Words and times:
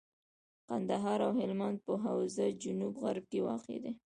کندهار 0.67 1.19
او 1.25 1.31
هلمند 1.39 1.77
په 1.85 1.93
حوزه 2.05 2.45
جنوب 2.63 2.93
غرب 3.03 3.25
کي 3.31 3.39
واقع 3.47 3.77
دي. 3.83 3.91